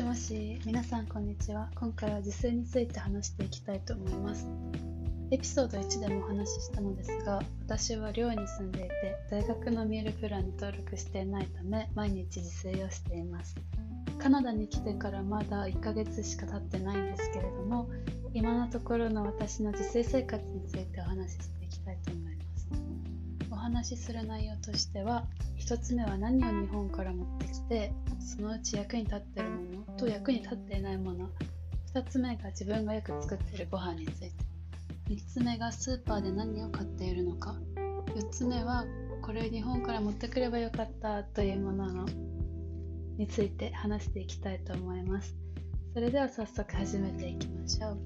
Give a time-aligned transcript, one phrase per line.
[0.00, 1.68] しもし、皆さんこんにちは。
[1.74, 4.46] 今回は自炊について話していきたいと思います。
[5.30, 13.54] エピソード1でもお話ししたのですが、私は寮に住んでいて、大学のミールプランに登録していないため、毎日自炊をしています。
[14.18, 17.90] カナダに来てからまだ1ヶ月しか経ってないんですけれども、
[18.32, 22.68] 今のところの私の自炊生活についてお話ししていきたいと思います。
[23.50, 25.26] お話しする内容としては、
[25.70, 31.30] 1つ目は何を日本から持ってきてそのうち役に立っているものと役に立っていないもの。
[31.94, 34.30] 2つ目が自分がよく作っているご飯について。
[35.08, 37.54] 3つ目がスーパーで何を買っているのか。
[37.76, 38.84] 4つ目は
[39.22, 42.06] これ日本から持ってくればよかったというものの
[43.16, 45.36] について話していきたいと思います。
[45.94, 47.98] それでは早速始めていきましょう。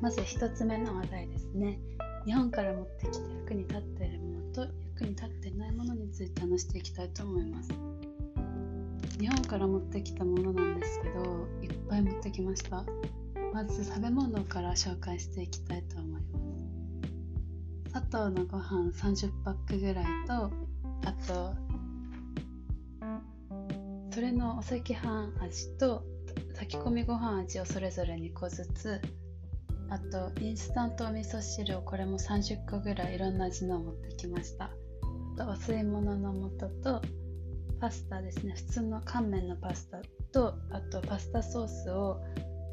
[0.00, 1.78] まず1つ目の話題ですね。
[2.24, 7.68] 日本から持ってきて役に立っているものと役に立っていないものについて話していきたいと思います。
[9.20, 12.82] 日本から持ってきたものなんですけどいっぱい持ってきました。
[13.52, 16.40] まず食べ物から紹介していきたいと思いま
[17.90, 17.90] す。
[17.90, 20.50] 砂糖のご飯30パックぐらいと
[21.04, 21.54] あと
[24.10, 26.04] それのお赤飯味と
[26.54, 29.00] 炊き込みご飯味をそれぞれ2個ずつ
[29.90, 34.70] あとインスタントお味噌汁をこれも30個ぐらいいろんな味のを持ってきました。
[35.36, 37.02] とお吸い物の素と
[37.78, 38.54] パスタですね。
[38.54, 40.00] 普通の乾麺のパスタ
[40.32, 42.22] とあとパスタソースを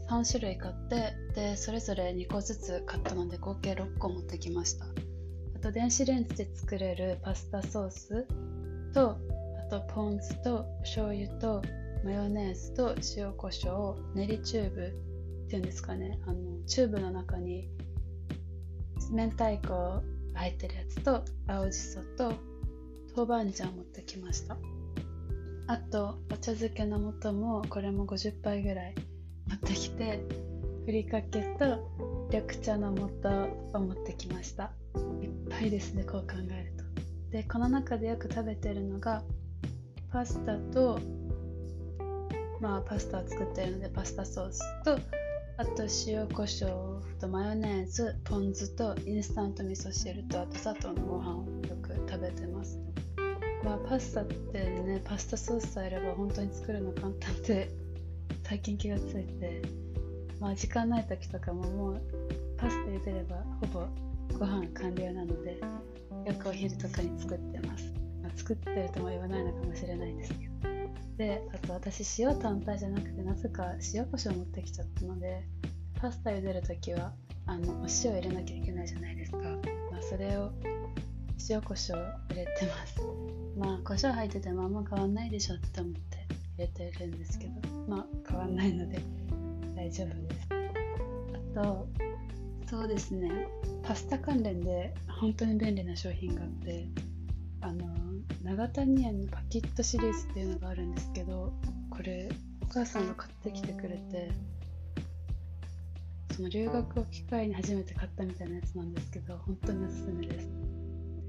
[0.09, 4.85] 3種類買ってでそれぞれ2個ずつ買ったので合計6個持ってきました。
[4.85, 8.27] あと電子レンジで作れるパスタソース
[8.93, 9.17] と
[9.67, 11.61] あとポン酢と醤油と
[12.05, 14.81] マヨネーズと塩コショウ練りチューブ
[15.47, 16.17] っていうんですかね。
[16.25, 17.67] あのチューブの中に
[19.11, 20.01] 明太子
[20.33, 22.52] 入ってるやつと青じそと
[23.15, 24.57] 豆板醤持ってきました。
[25.67, 28.95] あとお茶漬けの素もこれも50杯ぐらい
[29.47, 30.19] 持ってきて
[30.85, 34.71] ふりかけと緑茶の素を持ってきました。
[35.21, 36.83] いっぱいですねこう考えると。
[37.31, 39.23] でこの中でよく食べてるのが
[40.11, 40.99] パスタと
[42.59, 44.99] まあパスタを作ってるのでパスタソースと
[45.57, 52.79] あと塩コショウとマヨネーズポン酢とインスタント味噌汁とあと砂糖のご飯をよく食べてます。
[53.63, 57.69] まあパスタってねパスタソースさえあれば本当に作るの簡単って
[58.43, 59.61] 最近気がついて
[60.39, 62.01] まあ時間ない時とかももう
[62.57, 63.87] パスタ茹でればほぼ
[64.37, 65.59] ご飯完了なので
[66.25, 70.53] よくお昼とかに作ってます、まあ、作ってるとも言わないのかもしれないですけど。
[71.17, 75.43] であと私塩単体じゃなくてなぜか塩コショウ持ってきちゃったので
[76.01, 77.13] パスタ茹でる時は
[77.45, 80.51] あのお塩入れなきゃいけないじゃないですか、まあ、それを
[81.49, 83.01] 塩コショウ入れてます。
[83.57, 85.99] まあ胡椒入っててもあんま変わんないでしょって思って
[86.57, 87.53] 入れてるんですけど。
[87.87, 89.01] まあ変わんないので
[89.75, 90.47] 大丈夫です。
[91.57, 91.87] あと
[92.69, 93.47] そうですね。
[93.83, 96.87] パスタ関連で本当に便利な商品があって
[97.61, 97.85] あの
[98.43, 101.53] 長谷園のパキットシリーズっていうのがあるんですけど
[101.89, 102.29] これ
[102.61, 104.31] お母さんが買ってきてくれて
[106.35, 110.47] その留学を機会に初めて買ったみたいなやつなんですけど本当におすすめです。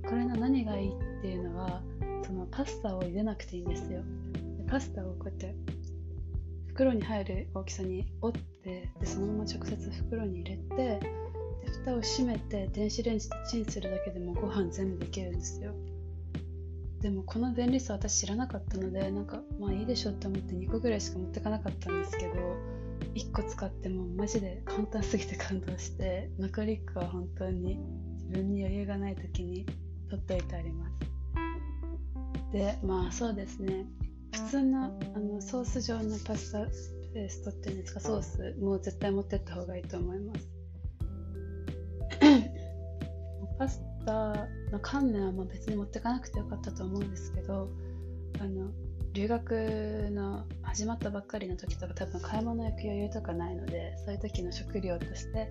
[0.06, 1.82] これの何がいいっていうのは
[2.26, 4.03] そのパスタを茹でなくていいんですよ。
[4.59, 5.54] でパスタをこうやって
[6.69, 11.00] 袋に入る大きさに折ってでそのまま直接袋に入れてで
[11.84, 15.72] 蓋を閉めて電子レンジでチンするだけでもご飯全部できるんですよ。
[17.00, 22.32] でもこの便利さ私知らなかったのでなんかまあいいでしょって思って2個ぐらいしか持ってかなかったんですけど
[23.15, 27.78] 1個使ってもマジで簡単すぎて感動して残り1個は本当に
[28.15, 29.66] 自分に余裕がない時に
[30.10, 30.92] 取っておいてあります。
[32.53, 33.87] でまあそうですね。
[34.32, 36.66] 普通のあのソース状のパスタ
[37.12, 38.00] ペーストっていうんですか？
[38.00, 40.48] ソースもう絶対持ってった方がいいと思います。
[43.59, 47.71] パスタの乾麺はまあ別に持ってかなくてよかったと思うんですけど
[48.41, 48.71] あの
[49.12, 55.50] 留学の始まったばっかりの時とか多分買い物行く余裕とかないのでそういう時の食料として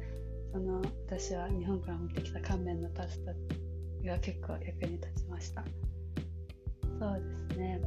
[0.52, 3.32] その私は日本から持ってきた乾麺のパスタ
[4.04, 5.64] が結構役に立ちました。
[7.00, 7.82] そうですね。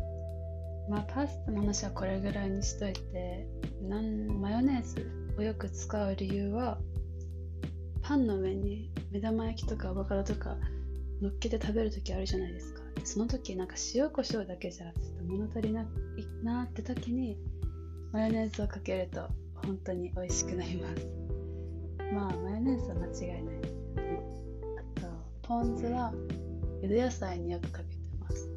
[0.88, 3.46] まあパスタの話はこれぐらいにしといて
[3.82, 6.78] なんマヨネーズをよく使う理由は
[8.02, 10.56] パンの上に目玉焼きとかアボカドとか
[11.20, 12.82] 乗っけて食べる時あるじゃないですか。
[13.04, 15.86] その時なんか塩コショウだけじゃちょっと物足りない
[16.42, 17.36] なって時に
[18.12, 21.06] マヨネーズをかけると本当に美味しくなります。
[22.12, 23.60] まあマヨネーズは間違いない。
[23.60, 23.75] です
[25.46, 26.12] ポン酢は
[26.82, 28.50] ゆで野菜によくかけてます。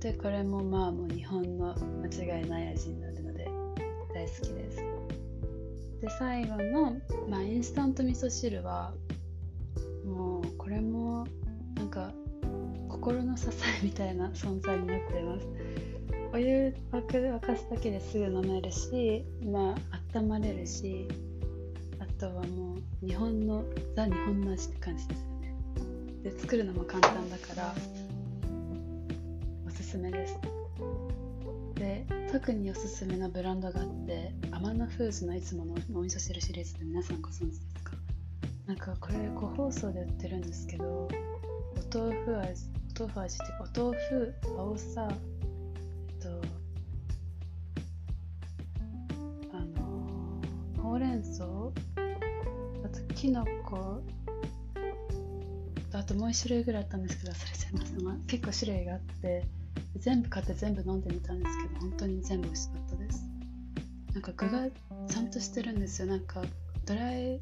[0.00, 3.48] でこれもまあもう日本の間違いない味になるので
[4.12, 4.76] 大好きです。
[6.00, 6.96] で最後の、
[7.28, 8.92] まあ、インスタント味噌汁は
[10.04, 11.28] もうこれも
[11.76, 12.12] なんか
[12.88, 13.46] 心の支
[13.80, 15.46] えみたいな存在になっています。
[16.34, 21.06] お湯沸かすだけですぐ飲めるしまあ温まれるし
[22.00, 23.64] あとはもう日本の
[23.94, 25.35] ザ日本の味って感じですね。
[26.26, 27.72] で作るのも簡単だから
[29.64, 30.36] おすすめです。
[31.76, 37.92] で特におすすめのブランドがあって天野フーズのいつものお味噌汁シリーズで皆さんご存知ですか？
[38.66, 41.08] なんかこれ個包装で売ってるんですけどお
[41.96, 46.42] 豆腐味お豆腐味っていうかお豆腐青さえっと
[49.52, 51.46] あの、ほうれん草あ
[52.88, 54.02] ときのこ
[56.06, 59.44] ともう一種類ぐらいあったんですけど忘れちゃいました、まあ、結構種類があって
[59.96, 63.28] 全部買って全部飲んでみたんですけど本当に全部美味しかったです。
[64.14, 64.66] なんか具が
[65.08, 66.08] ちゃんとしてるんですよ。
[66.08, 66.42] なんか
[66.86, 67.40] ドライ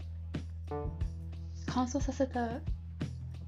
[1.67, 2.61] 乾燥させた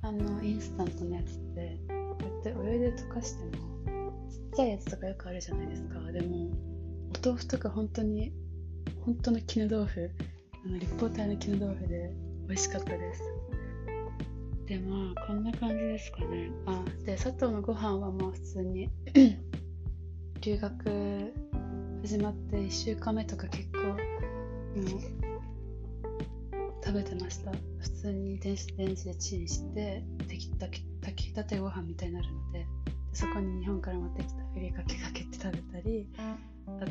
[0.02, 3.82] あのインスタントのやつってこうやってお湯で溶かしても
[4.30, 6.00] ちっちゃいやつとかよくあるじゃないですか。
[6.12, 6.46] でも
[7.10, 8.32] お豆腐とか本当に
[9.04, 10.10] 本当の絹豆腐
[10.64, 12.12] あの立方体の絹豆腐で
[12.48, 13.22] 美味しかったです。
[14.66, 16.50] でまあこんな感じですかね。
[16.66, 18.90] あで佐藤のご飯はまあ普通に
[20.42, 21.32] 留学
[22.02, 23.98] 始まって1週間目とか結構もう
[26.84, 27.52] 食べてました。
[27.78, 32.66] 普通に電子レンジでチンして炊き炊きたてご飯みたいになるので
[33.12, 36.36] そこに日本から持ってきたふりかけかけて食べたりあ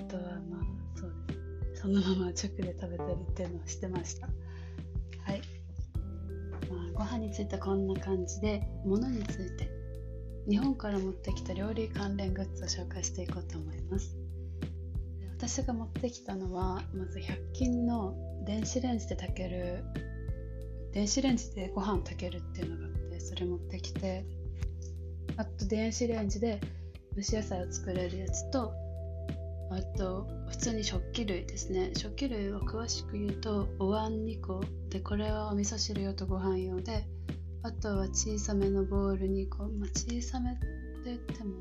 [0.10, 1.82] とはまあそうです。
[1.82, 4.28] そのまま直で食べたりっていうのをしてました。
[4.28, 5.42] はい。
[6.96, 9.70] ご飯についてこんな感じで物について
[10.50, 14.16] 日本から持ってきた料理関連グッズを紹介していこうと思います。
[15.38, 18.16] 私が持ってきたのはまず100均の
[18.46, 19.84] 電子レンジで炊ける
[20.94, 24.26] 電子レンジでご飯炊けるっていうのがあってそれ持ってきて
[25.36, 26.62] あと電子レンジで
[27.18, 28.72] 蒸し野菜を作れるやつと
[29.72, 31.92] あと普通に食器類ですね。
[31.96, 34.62] 食器類を詳しく言うとお椀2個。
[34.90, 37.08] でこれはお味噌汁用とご飯用で
[37.64, 40.66] あとは小さめのボウル2個、まあ、小さめって
[41.06, 41.56] 言っても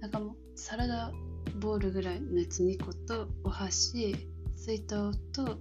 [0.00, 1.10] なんかもうサラダ
[1.58, 4.14] ボウルぐらいのやつ2個とお箸
[4.54, 5.58] 水筒と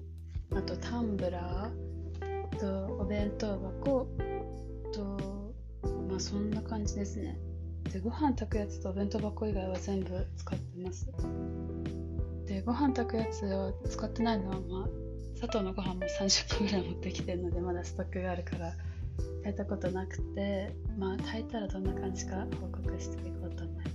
[0.56, 4.08] あとタンブラーとお弁当箱
[4.94, 5.54] と
[6.10, 7.38] まあそんな感じですね。
[7.92, 11.08] でご飯炊くやつとお弁当箱以外は全部使ってます。
[12.56, 14.90] でご飯炊くやつを使ってないのはまあ
[15.42, 18.72] 佐藤のご飯も30分ぐらい持ってきてるのでまだストックがあるから
[19.44, 23.92] 炊いたことなくてまあ炊いたらどんな感じか報告していこうと思います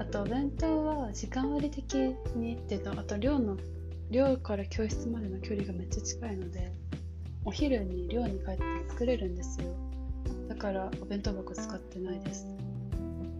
[0.00, 1.94] あとお弁当は時間割的
[2.34, 3.56] にっていうのあと寮の
[4.10, 6.72] 寮から教室までの距離がめっちゃ近いので
[7.44, 9.66] お昼に寮に帰って作れるんですよ。
[10.48, 12.46] だからお弁当箱使ってないです。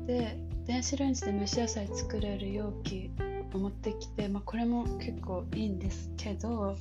[0.06, 0.36] で
[0.66, 3.10] 電子レンジで蒸し野菜作れる容器
[3.58, 6.76] 持ってきて、まあ、これも結構いいんですけど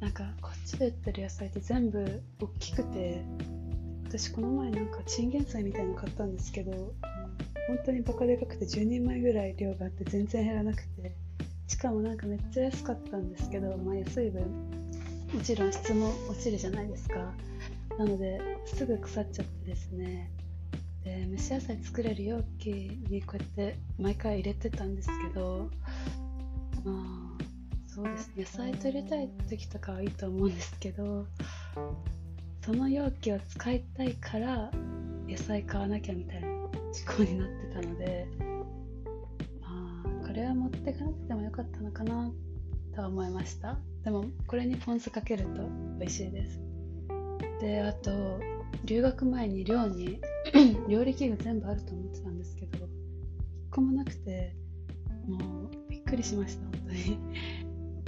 [0.00, 3.22] なんかこっちで売ってる野菜って全部大きくて
[4.08, 6.72] 私この前なんかチンゲン菜みたいなの買ったんですけど
[7.68, 11.12] 本当にバカでかくて10人前ぐらい量があって全然減らなくて
[11.66, 14.42] しかもなんかめっちゃ安かったんですけど、まあ、安い分
[15.32, 17.34] もちろん質も落ちるじゃないですか。
[17.98, 20.30] なのですぐ腐っちゃってですね。
[21.04, 22.66] で蒸し野菜作れる容器
[23.10, 25.70] にこうやって毎回入れてたんですけど
[26.86, 27.36] あ
[27.86, 28.30] そうです。
[28.36, 31.26] 野菜取りたい時とかはいいと思うんですけど
[32.64, 34.70] その容器を使いたいから
[35.28, 36.70] 野菜買わなきゃみたいな思
[37.16, 38.26] 考になってたので
[39.60, 42.30] まあこれは持ってかなくてもよかったのかな
[42.94, 43.78] とは思いました。
[44.04, 45.62] でもこれにポン酢かけると
[45.98, 46.60] 美味しいです。
[47.60, 48.10] であと
[48.84, 50.20] 留学前に寮に
[50.88, 52.88] 料理器具全部あると思ってたんですけど1
[53.70, 54.54] 個もなくて
[55.26, 57.18] もうくりしました本当に。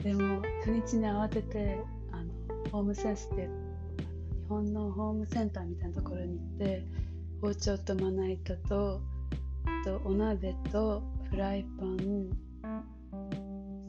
[0.03, 1.79] でも初日に慌てて
[2.13, 3.49] あのホームセンスって日
[4.49, 6.85] 本のホームセンターみたいなところに行って
[7.43, 9.01] 包丁とまな板と
[9.85, 12.31] とお鍋とフライパン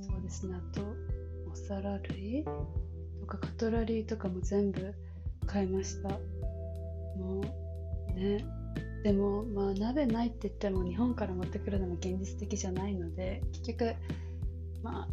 [0.02, 0.82] そうですねあと
[1.52, 2.44] お皿類
[3.22, 4.94] とかカトラリーとかも全部
[5.46, 6.10] 買いました。
[6.10, 7.42] も
[8.12, 8.59] うね。
[9.04, 13.96] でもまあ鍋ないって言っても日本から持ってくるのも現実的じゃないので結局
[14.84, 15.08] まあ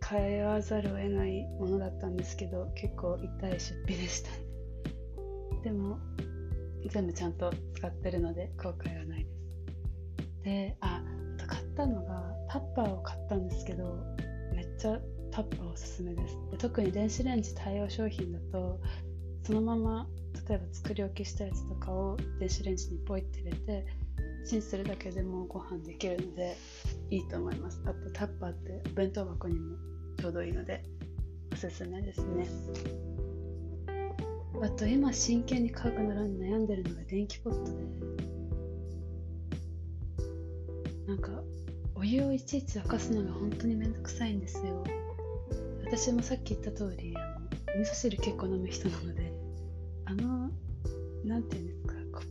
[0.00, 4.36] 買わざるを得ないものだったんですけど結構痛い出費でしたね。
[5.64, 5.98] でも
[6.90, 10.44] 全部ちゃんと使ってるので後悔はないです。
[10.44, 11.02] であ
[11.36, 13.98] あと買ったのがタッパーを買ったんですけど
[14.54, 14.98] めっちゃ
[15.30, 16.36] タッパーおすすめです。
[16.50, 18.80] で特に電子レンジ対応商品だと
[19.48, 20.06] そのまま
[20.46, 23.86] 例えば作り置きしたやつとかを電子レンジにポイって入れて
[24.46, 26.54] チンするだけでもご飯できるので
[27.08, 27.80] いいと思います。
[27.86, 29.76] あとタッパーってお弁当箱にも
[30.20, 30.82] ちょうどいいので
[31.50, 32.46] おすすめですね。
[34.62, 37.78] あと今真剣に買うかならに悩んでるのが電気ポットで
[41.06, 41.30] なんか
[41.94, 44.84] お湯をいちいち沸かすのが本当にめんどくさいんですよ。
[45.86, 47.20] 私もさっき言った通りあ
[47.74, 49.27] の味噌汁結構飲む人なので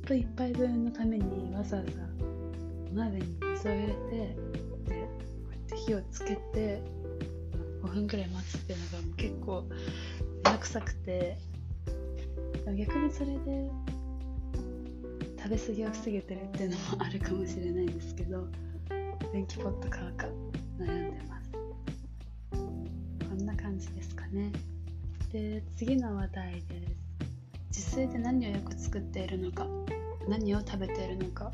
[0.08, 1.92] ップ1杯分のためにわざわざ
[2.92, 6.82] お鍋に水を入れてでこうやって火をつけて
[7.84, 9.66] 5分ぐらい待つっていうのがもう結構
[10.46, 11.38] めんどくさくて
[12.66, 13.70] 逆にそれで
[15.38, 18.48] 食べ過ぎを防げてるっていうのもあるかもしれないんですけど
[19.34, 20.28] 電気ポット買うか
[20.80, 21.52] 悩んでます。
[23.28, 24.52] こんな感じですかね。
[25.34, 27.08] で次の話題です。
[27.78, 29.68] 自炊で何をよく作っているのか。
[30.28, 31.52] 何を食べているのか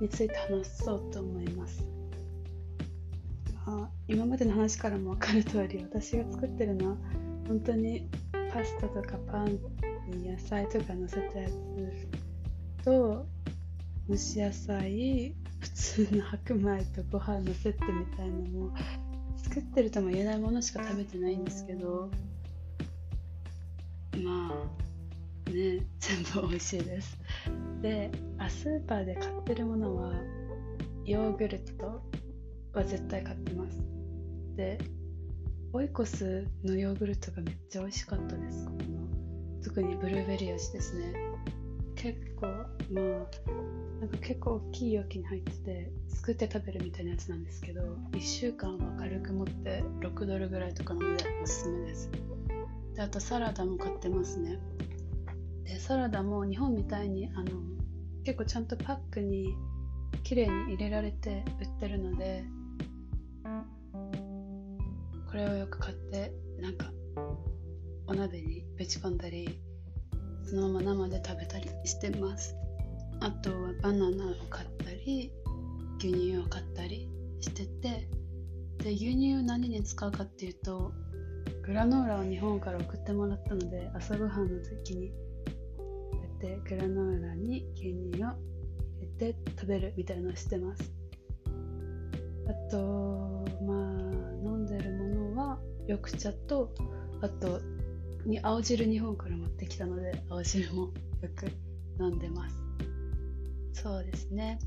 [0.00, 1.84] について話そうと思います。
[3.66, 6.96] あ今までの話からも分かる通り私が作ってるのは
[7.48, 8.08] 本当に
[8.52, 9.58] パスタとかパン
[10.10, 13.26] に野菜とか乗せたやつと
[14.08, 18.74] 蒸し野菜普通の白米とご飯のセットみたいなのも
[19.36, 22.08] 作ってるとも言えないものしか食べてないんですけど
[24.22, 24.52] ま
[25.46, 27.18] あね全部美味しいです。
[27.86, 30.12] であスーパーで買ってるものは
[31.04, 32.02] ヨーグルト
[32.72, 33.80] は絶対買ってます。
[34.56, 34.76] で
[35.72, 38.66] オイコスのヨーグルトがめっちゃ美味しかったです。
[38.66, 41.14] この特にブルーベリー味ですね。
[41.94, 43.04] 結構まあ
[44.00, 52.10] なんか結構大きい容器に入ってて作って食べるみたいなやつなんですけど1週間は軽く持って6ドルぐらいとかなのでおすすめです。
[52.96, 54.58] であとサラダも買ってますね。
[55.62, 57.75] でサラダも日本みたいにあの
[58.26, 59.54] 結構ちゃんとパックに
[60.24, 62.42] 綺麗に入れられて売ってるので
[65.30, 66.90] これをよく買ってなんか
[68.08, 69.60] お鍋にぶち込んだり
[70.42, 72.56] そのまま生で食べたりしてます。
[73.20, 75.30] あとはバナナを買ったり
[75.98, 77.08] 牛乳を買ったり
[77.40, 78.08] してて
[78.82, 80.92] で牛乳を何に使うかっていうと
[81.64, 85.12] グラノーラを日本から送ってもらったので朝ごはんの時に
[86.40, 88.36] こうやってグラノーラに牛乳を入
[89.18, 90.92] れて食べるみたいなのをしてます。
[92.46, 96.72] あとまあ飲んでるものは緑茶と
[97.22, 97.60] あと
[98.26, 100.92] に青汁日本から持ってきたので青汁もよ
[101.34, 101.46] く
[101.98, 102.56] 飲んでます。
[103.72, 104.58] そうですね。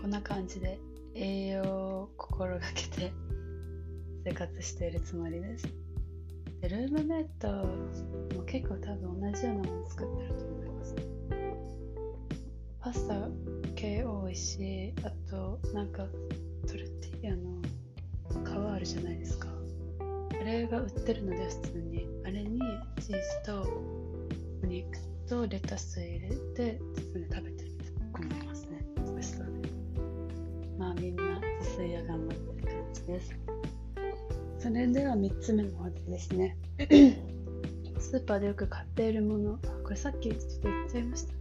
[0.00, 0.78] こんな感じで
[1.14, 3.12] 栄養を心がけて
[4.24, 5.68] 生活しているつもりです。
[6.62, 7.48] でルームメイト
[8.36, 10.59] も結構多分同じようなもの作ってると思います
[12.82, 13.28] パスタ
[13.76, 16.06] 系多いしあとなんか
[16.66, 17.60] トルティーヤの
[18.30, 19.48] 皮あるじゃないですか。
[20.40, 22.08] あれが売ってるので普通に。
[22.24, 22.58] あれに
[23.00, 23.62] チーズと
[24.62, 28.84] お肉とレタス入れて包んで食べてると思いますね。
[28.96, 29.68] 美味しそうで。
[30.78, 31.24] まあみんな
[31.60, 33.34] 自炊は頑張ってる感じです。
[34.58, 36.56] それでは3つ目の話題ですね。
[37.98, 39.58] スーパーでよく買っているもの。
[39.84, 41.39] これさっきちょっと言っちゃいました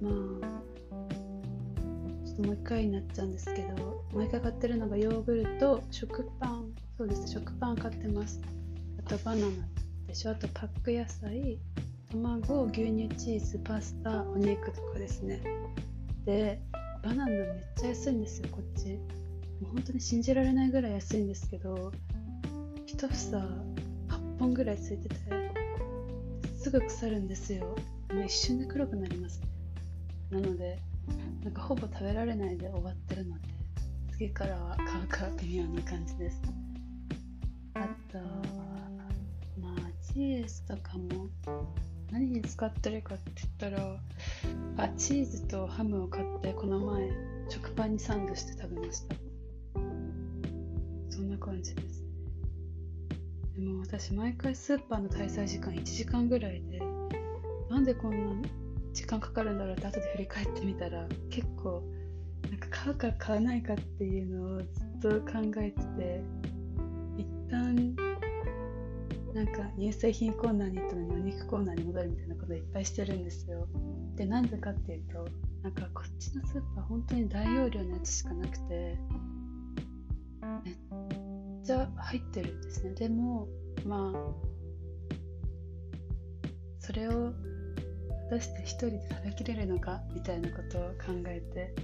[0.00, 0.12] まあ
[2.26, 6.72] ちょっともう一回になっちゃうんですけど毎回買ってるのがヨーグルト食パン。
[6.98, 8.40] そうです食パン買ってます。
[8.98, 9.46] あとバナナ
[10.06, 10.32] でしょ。
[10.32, 11.58] あとパック野菜。
[12.12, 15.40] 卵牛乳チーズパスタお肉とかですね。
[16.24, 16.60] で
[17.02, 17.44] バナナめっ
[17.76, 18.94] ちゃ安いんですよこっち。
[19.60, 21.92] もう本当に信じられないぐらい安いんですけど
[22.86, 23.38] 1房
[24.08, 25.16] 8本ぐらいついてて
[26.56, 27.76] すぐ腐るんですよ。
[28.12, 29.40] もう一瞬で黒くなります。
[30.30, 30.78] なので
[31.42, 33.48] なんかほぼ食べられないで終わってるので
[34.12, 36.40] 次からは買うか微妙な感じです。
[37.74, 38.18] あと
[39.60, 41.28] まあチーズとかも
[42.12, 43.96] 何に使ってるかって言ったら
[44.76, 47.10] あチーズとハムを買ってこの前
[47.48, 49.16] 食パンにサンドして食べました。
[51.08, 52.04] そんな感じです。
[53.54, 56.80] でも私毎回スーパーの滞在時間1時間ぐらいで
[57.70, 58.48] なんでこんな
[58.92, 61.82] 時間かかるんだろうって後で振り返ってみたら結構
[62.50, 66.22] なんか買うか買わないかっていうのをずっと考えてて
[67.16, 67.94] 一旦
[69.34, 73.68] なんか乳製品コーナーに行ったのにお肉コーナーに戻るみたいなこといっぱいしてるんですよ。
[74.16, 75.28] でなんでかっていうと
[75.62, 78.98] なんかこっちのスーパー本当に大容量のやつしかなくて
[80.64, 80.74] めっ
[81.64, 82.94] ちちゃ入ってるんですね。
[82.94, 83.46] でも
[83.86, 84.34] まあ
[86.80, 87.32] それを
[88.30, 90.00] 果たして一人で食べきれるのか？
[90.14, 91.74] みたいなことを考えて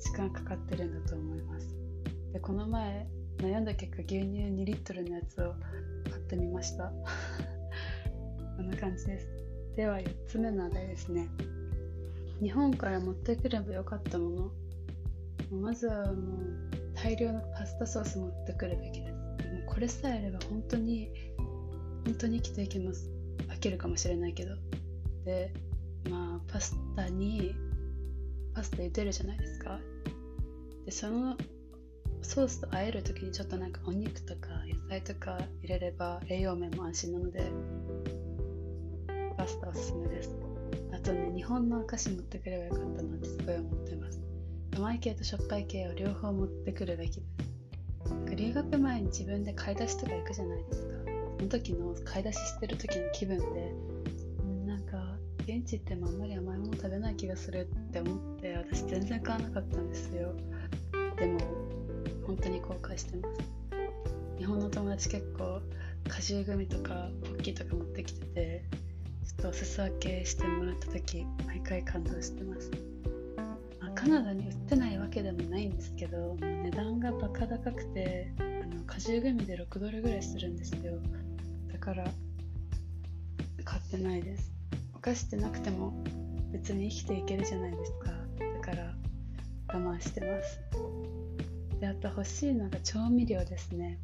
[0.00, 1.68] 時間かかってるんだと思います。
[2.32, 3.06] でこの前
[3.36, 5.54] 悩んだ結果牛乳2リットルのやつを
[6.10, 6.90] 買ってみました。
[8.56, 9.28] こんな感じです。
[9.76, 11.28] では4つ目の題ですね。
[12.40, 14.50] 日本から持ってくればよかったもの。
[15.60, 19.12] まずはもう大量のパスタソース持ってくるべきです。
[19.12, 21.12] もうこれさえあれば本当に
[22.06, 23.10] 本当に生きていけます。
[23.48, 24.56] 飽きるかもしれないけど。
[25.26, 25.52] で
[26.10, 27.54] まあパスタに
[28.54, 29.78] パスタ茹でるじゃないですか。
[30.84, 31.36] でその
[32.22, 37.52] ソースと和える時にちょっとなんかお肉とか野菜とか入れれば栄養面も安心なので
[39.36, 40.34] パスタおすすめです。
[40.92, 44.20] あとね日本のお菓子持ってくればよかったなってすごい思ってます。
[44.76, 48.36] 甘い系としょっぱい系を両方持ってくるべきです。
[48.36, 50.92] 留学前に自分で買い出しとか行くじゃないですか。
[51.38, 53.74] その時の買い出ししてる時の気分で
[55.42, 60.34] 現地ってもあんまり甘いもの食べない気がするって思って私全然買わなかったんですよ。
[61.16, 61.40] でも
[62.26, 63.40] 本当に後悔してます。
[64.38, 65.60] 日本の友達結構
[66.08, 68.64] 果汁グミとかポッキーとか持ってきてて
[69.24, 72.70] ちょっとお裾分けしてもらった時毎回感動してます、
[73.80, 78.42] まあ、カナダに売ってないわけでもないんですけど値段がバカ高くてあ
[78.74, 80.98] の果汁グミで6ドルぐらいするんですよ。
[81.72, 82.04] だから
[83.64, 84.51] 買ってないです。
[85.02, 85.92] お菓子ってなくても
[86.52, 88.12] 別に生きていけるじゃないですか。
[88.38, 88.94] だから
[89.76, 90.60] 我慢してます。
[91.80, 93.98] であと欲しいのが調味料ですね。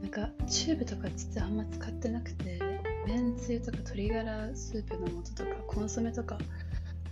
[0.00, 2.58] なんかチューブとか実はあんま使ってなくて
[3.06, 6.38] めんつゆとか鶏ガラスープの素とかコンソメとか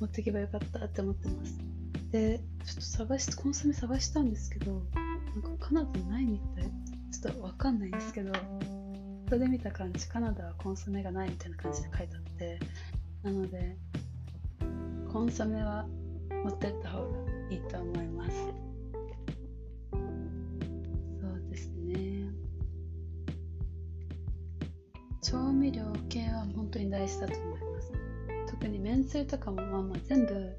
[0.00, 1.58] 持っていけばよかったって思ってます。
[2.10, 6.64] でちょっと探しコンソメ探したんですけどなんかカナダないみたい。
[7.12, 8.32] ちょっとわかんないんですけど
[9.26, 12.58] それで見た感じカナダはコンソメがないみたいな感じで書いてあって
[13.22, 13.76] なので
[15.12, 15.86] コンソメは
[16.44, 17.18] 持ってった方が
[17.50, 18.36] いいと思います。
[21.20, 22.28] そうですね。
[25.22, 27.92] 調味料系は本当に大事だと思います。
[28.50, 30.56] 特にめんつゆとかもまあまあ全部売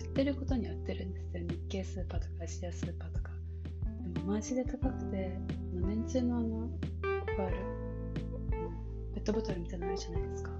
[0.00, 1.44] ってることには売ってるんですよ。
[1.48, 3.30] 日系スーパーとかアジアスーパーとか。
[4.12, 5.38] でもマジで高くて
[5.72, 6.68] めんつゆのあの
[7.38, 7.71] ある？
[9.22, 10.50] ットボトルみたいなのあるじゃないですか。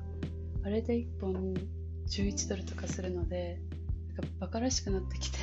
[0.65, 1.55] あれで1本
[2.07, 3.59] 11ドルとかするので
[4.15, 5.39] なんかバカらしくなってきて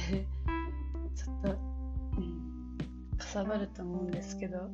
[1.15, 1.49] ちょっと、
[2.17, 4.69] うん、かさばると思うんですけど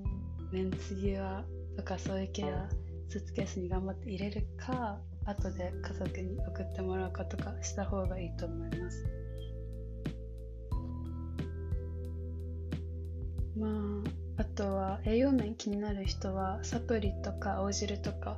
[0.51, 1.43] めんつゆは
[1.75, 2.69] とかそういう系は
[3.09, 9.03] スーツケースに頑張って入れるか後で家族に送ってもらうかとかした方がいいと思います。
[13.57, 13.94] まあ
[14.37, 18.37] あとは栄養面気になる人はサプリとか青汁とか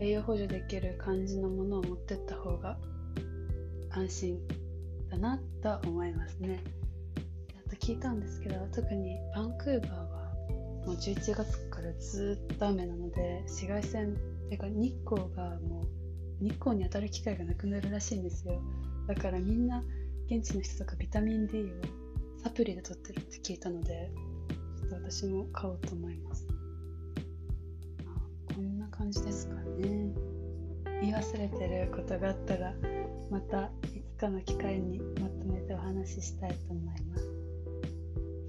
[0.00, 2.76] 栄養補助できる感じのものを持ってった方が
[3.90, 4.38] 安心
[5.10, 6.62] だなと思いますね。
[7.66, 10.34] あと聞いたんですけど特にバンクーバーは
[10.86, 15.82] もう11月からずっと雨なので紫外線っていうか日光がも
[16.40, 18.60] う日光に当たる機会がなくなるらしいんですよ。
[19.06, 19.82] だからみんな
[20.28, 21.66] 現地の人とかビタミン D を
[22.42, 24.10] サプリで取ってるって聞いたので
[24.90, 26.46] 私も買おうと思います。
[28.54, 30.12] こんな感じですかね。
[31.00, 32.74] 言い忘れてることがあったら
[33.30, 37.30] またいつかの機会にまとめてお話ししたいと思います。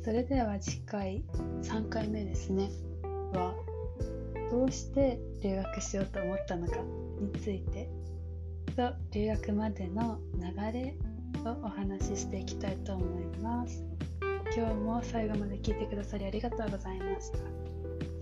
[0.03, 1.23] それでは次回
[1.61, 2.69] 3回目ですね。
[3.33, 3.53] は
[4.51, 6.77] どうして留学しようと思ったのか
[7.19, 7.89] について。
[8.77, 10.95] と留学までの流れ
[11.43, 13.86] をお話ししていきたいと思います。
[14.57, 17.37] 今日も最後まで聞いてくださりありがとうございました。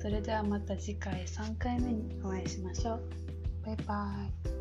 [0.01, 3.01] それではまた次回3回目にお会いしましょう。
[3.65, 4.15] バイバ
[4.49, 4.54] イ。